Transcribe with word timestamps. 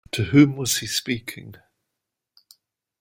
To 0.13 0.23
whom 0.23 0.55
was 0.57 0.79
he 0.79 0.87
speaking? 0.87 1.57